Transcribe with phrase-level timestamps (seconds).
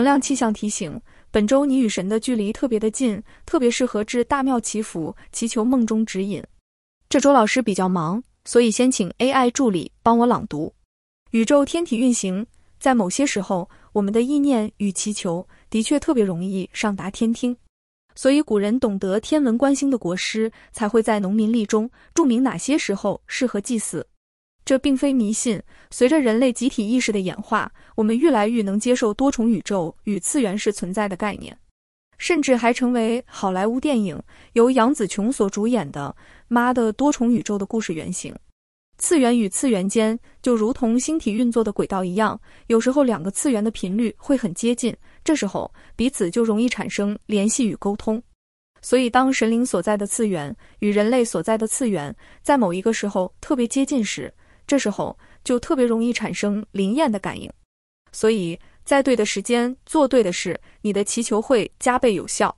[0.00, 0.98] 能量气象提醒：
[1.30, 6.42] 本周你与神的距离特别的近，特别适合至大庙祈福，祈求梦中指引。
[7.10, 10.72] 这周老师比较忙，所以先请 AI 助理帮我朗读。
[11.32, 12.46] 宇宙天体运行，
[12.78, 17.54] 在某些时候，我们的意念与祈求的确特别容易上达天听。
[18.14, 24.06] 所以古人懂得天文观星的国师，才会在农民历中注明哪些时候适合祭祀。
[24.64, 25.60] 这并非迷信。
[25.90, 31.56] 随着人类集体意识的演化，我们越来越能接受多重宇宙与次元是存在的概念，
[32.18, 34.20] 甚至还成为好莱坞电影
[34.52, 36.14] 由杨紫琼所主演的
[36.48, 38.34] 《妈的多重宇宙》的故事原型。
[38.98, 48.22] 次元与次元间就如同星体运作的轨道一样，有时候两个次元的频率会很接近，这时候彼此就容易产生联系与沟通。
[48.82, 54.32] 所以，当神灵所在的次元与人类所在的次元在某一个时候特别接近时，
[54.70, 57.52] 这时候就特别容易产生灵验的感应。
[58.12, 62.56] 所以在对的时间做对的事，你的祈求会加倍有效。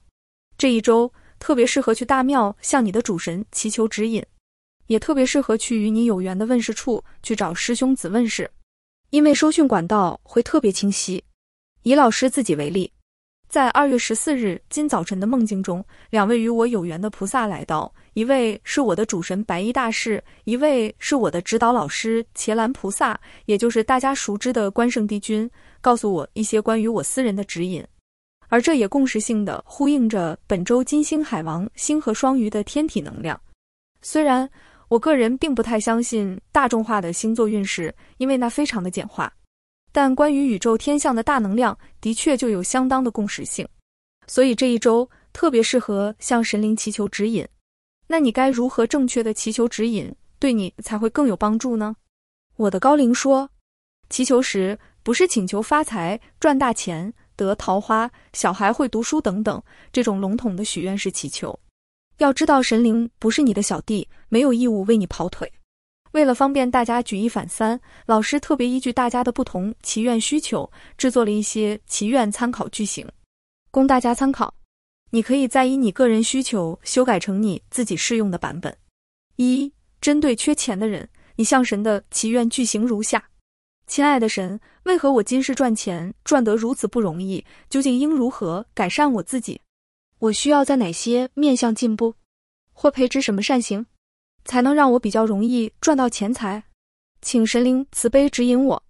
[0.58, 4.22] 这一周特别适合去大庙向你的主神祈求指引。
[4.88, 8.50] 也特别适合去与你有缘的问事处去找师兄子问事，
[9.08, 11.24] 因为收讯管道会特别清晰。
[11.82, 12.92] 以老师自己为例，
[13.52, 25.50] 在二月十四日今早晨的梦境中，两位与我有缘的菩萨来到，一位是我的主神白衣大士，一位是我的指导老师伽蓝菩萨，也就是大家熟知的关圣帝君，
[25.82, 27.84] 告诉我一些关于我私人的指引，
[28.48, 33.38] 而这也共识性的呼应着本周金星海王星和双鱼的天体能量，
[34.00, 34.48] 虽然。
[34.88, 39.32] 我个人并不太相信大众化的星座运势，因为那非常的简化。
[39.92, 43.68] 但关于宇宙天象的大能量，的确就有相当的共识性。
[44.26, 47.46] 所以这一周特别适合向神灵祈求指引。
[48.06, 51.94] 那你该如何正确的祈求指引，对你才会更有帮助呢？
[52.56, 53.48] 我的高龄说，
[54.10, 61.58] 祈求时不是请求发财、赚大钱、得桃花、小孩会读书等等这种笼统的许愿式祈求。
[62.18, 65.50] 要知道，神灵不是你的小弟，没有义务为你跑腿。
[66.12, 73.06] 为了方便大家举一反三，老师特别依据大家的不同祈愿需求，制作了一些祈愿参考句型，
[73.70, 74.54] 供大家参考。
[75.10, 78.74] 你可以再以你个人需求修改成你自己适用的版本。
[79.36, 83.22] 一、针对缺钱的人，你向神的祈愿句型如下：
[83.86, 87.44] 亲爱的神，为何我今世赚钱赚得如此不容易？
[87.70, 89.60] 究竟应如何改善我自己？
[90.18, 92.14] 我需要在哪些面向进步，
[92.72, 93.84] 或培植什么善行，
[94.44, 96.62] 才能让我比较容易赚到钱财？
[97.20, 98.82] 请神灵慈悲指引我，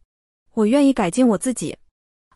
[0.55, 1.77] 我愿意改进我自己。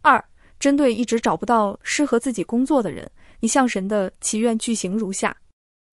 [0.03, 0.22] 二、
[0.60, 3.10] 针对一直找不到适合自己工作的人，
[3.41, 5.37] 你向神的祈愿句型如下：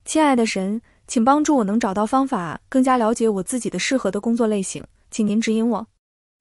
[0.05, 5.87] 亲爱的神，请帮助我能找到方法，更加了解我自己的适合的工作类型，请您指引我。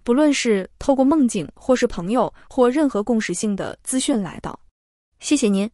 [0.04, 4.58] 不论是透过梦境，或是朋友，或任何共识性的资讯来到，
[5.20, 5.70] 谢谢您。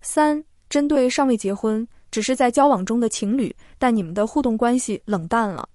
[0.00, 5.68] 三、针对尚未结婚、只是在交往中的情侣，但你们的互动关系冷淡了，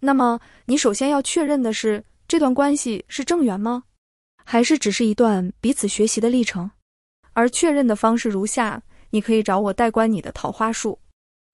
[0.00, 3.84] 那么你首先要确认的是，这段关系是正缘吗？
[4.44, 6.70] 还是只是一段彼此学习的历程？
[7.32, 10.98] 而确认的方式如下：你可以找我代观你的桃花树，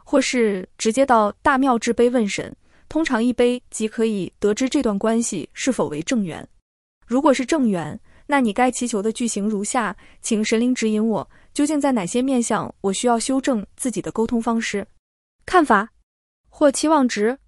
[0.04, 2.52] 或是直接到大庙置碑问神，
[2.88, 6.44] 通常一碑即可以得知这段关系是否为正缘。
[7.06, 7.96] 如果是正缘，
[8.26, 11.30] 那你该祈求的句型如下，请神灵指引我。
[11.54, 14.84] 究竟在哪些面向我需要修正自己的沟通方式、
[15.46, 15.88] 看法
[16.48, 17.38] 或期望值？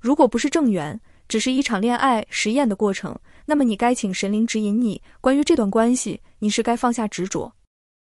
[0.00, 5.02] 如果不是正缘，只是一场恋爱实验的过程，那么你该请神灵指引你。
[5.20, 7.52] 关于这段关系，你是该放下执着，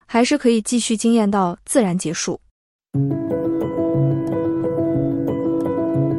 [0.07, 2.39] 还是可以继续惊艳到自然结束？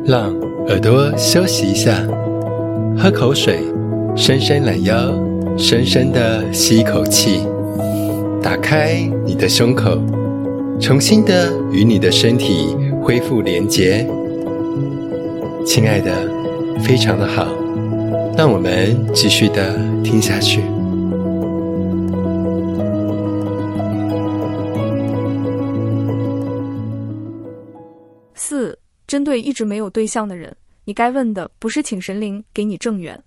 [0.04, 0.30] 让
[0.66, 2.06] 耳朵休息一下，
[2.98, 3.64] 喝口水，
[4.14, 5.10] 伸伸懒腰，
[5.56, 7.46] 深深的吸一口气。
[8.42, 9.96] 打开你的胸口，
[10.80, 14.04] 重新的与你的身体恢复连结。
[15.64, 16.28] 亲爱的，
[16.82, 17.46] 非常的好，
[18.36, 20.60] 让我们继续的听下去。
[28.34, 30.54] 四，针对一直没有对象的人，
[30.84, 33.22] 你该问的不是请神灵给你正缘，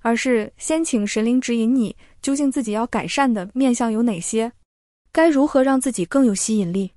[0.00, 1.96] 而是先请神灵指引你。
[2.20, 4.52] 究竟自己要改善的面相有哪些？
[5.12, 6.92] 该如何让自己更有吸引力？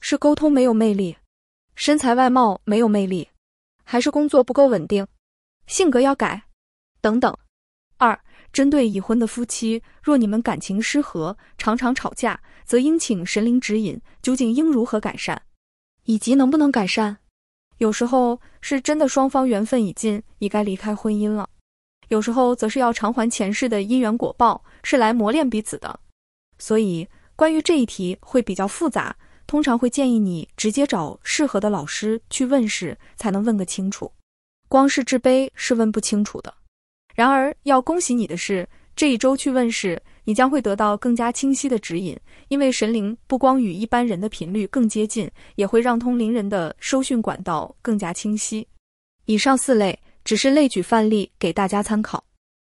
[0.00, 1.16] 是沟通没有魅力，
[1.74, 3.28] 身材外貌没有魅力，
[3.82, 5.06] 还是工作不够稳定，
[5.66, 6.42] 性格要改？
[7.00, 7.36] 等等。
[7.96, 8.18] 二、
[8.52, 15.42] 针对已婚的夫妻，若你们感情失和，常常吵架，则应请神灵指引，究竟应如何改善，
[16.04, 17.16] 以及能不能改善？
[17.78, 21.48] 有时候是真的双方缘分已尽，已该离开婚姻了。
[22.08, 25.98] 有时候则是要偿还前世的因缘果报，是来磨练彼此的。
[26.58, 27.06] 所以
[27.36, 29.14] 关于这一题会比较复杂，
[29.46, 34.10] 通常会建议你直接找适合的老师去问事，才能问个清楚。
[34.68, 36.52] 光是自卑是问不清楚的。
[37.14, 42.18] 然而要恭喜你的是，这一周去问事，你将会得到更加清晰的指引，
[42.48, 48.66] 因为神灵不光与一般人的频率更接近，也会让通灵人的收讯管道更加清晰。
[49.24, 52.22] 以上四类只是类举范例，给大家参考。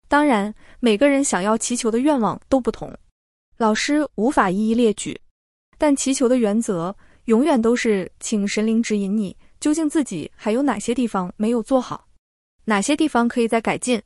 [0.08, 2.90] 当然，每个人想要祈求的愿望都不同，
[3.58, 5.20] 老师无法一一列举。
[5.76, 6.96] 但祈求的原则
[7.26, 12.08] 永远都是，请神灵指引你，究竟自己还有哪些地方没有做好，
[12.64, 14.02] 哪些地方可以再改进。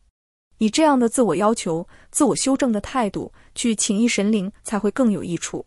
[0.58, 5.64] 以这样的自我要求、自我修正的态度去请益神灵，才会更有益处。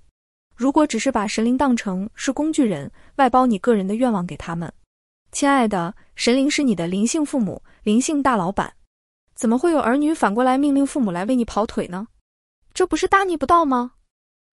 [0.54, 4.70] 如果只是把神灵当成是工具人，外包你个人的愿望给他们，
[5.32, 8.74] 亲爱的，神灵是你的灵性父母、灵性大老板。
[9.36, 12.08] 怎么会有儿女反过来命令父母来为你跑腿呢？
[12.74, 13.94] 这不是大逆不道吗？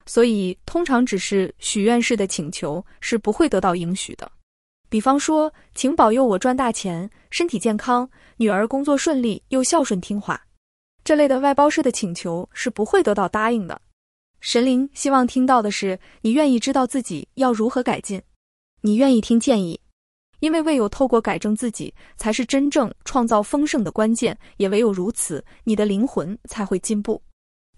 [0.05, 4.31] 所以，通常只是许愿式的请求是不会得到应许的。
[4.88, 10.40] 比方说，请保佑我赚大钱、身体健康、女儿工作顺利又孝顺听话，
[11.02, 13.81] 这类的外包式的请求是不会得到答应的。
[14.40, 18.22] 神灵希望听到的是你愿意知道自己要如何改进，
[18.82, 19.81] 你愿意听建议。
[20.41, 24.37] 因为唯有透过改正自己，才是真正创造丰盛的关键。
[24.56, 27.23] 也唯有如此，你的灵魂才会进步。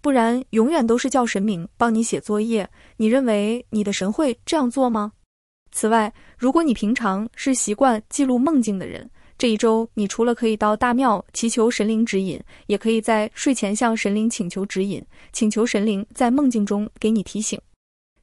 [0.00, 2.68] 不然，永远都是叫神明帮你写作业。
[2.96, 5.12] 你认为你的神会这样做吗？
[5.70, 17.60] 此外，如果你平常是习惯记录梦境的人，这一周你除了可以到大庙祈求神灵指引，也可以在睡前向神灵请求指引，请求神灵在梦境中给你提醒，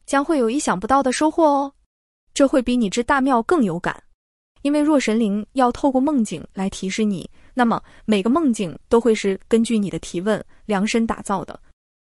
[0.06, 1.72] 将会有意想不到的收获哦。
[2.34, 4.04] 这会比你至大庙更有感。
[4.66, 11.60] 因为若神灵要透过梦境来提示你，那么每个梦境都会是根据你的提问量身打造的。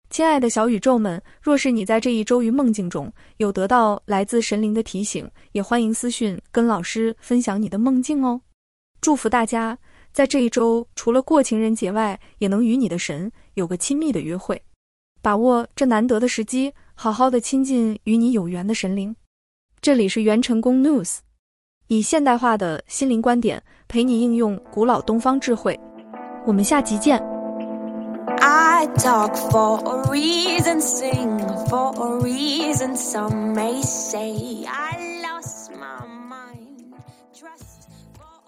[0.08, 8.41] 亲爱的小宇宙们，若是你在这一周于梦境中有得到来自神灵的提醒，也欢迎私讯跟老师分享你的梦境哦。
[9.03, 9.79] 祝福大家
[10.14, 14.58] 在这一周除了过情人节外，也能与你的神有个亲密的约会，
[15.20, 19.14] 把握这难得的时机，好好的亲近与你有缘的神灵。
[19.82, 21.19] 这里是元成功 news。
[21.88, 25.78] 以现代化的心灵观点陪你应用古老东方智慧，
[26.44, 27.16] 我们下集见。
[28.40, 31.38] I talk for a reason, sing
[31.68, 32.96] for a reason.
[32.96, 35.06] Some may say I.